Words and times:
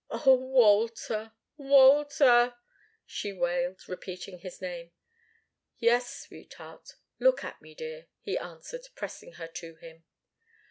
"Oh, 0.09 0.33
Walter, 0.33 1.31
Walter!" 1.57 2.55
she 3.05 3.31
wailed, 3.31 3.87
repeating 3.87 4.39
his 4.39 4.59
name. 4.59 4.89
"Yes 5.77 6.21
sweetheart 6.23 6.95
look 7.19 7.43
at 7.43 7.61
me, 7.61 7.75
dear," 7.75 8.07
he 8.19 8.35
answered, 8.35 8.87
pressing 8.95 9.33
her 9.33 9.45
to 9.47 9.75
him. 9.75 10.03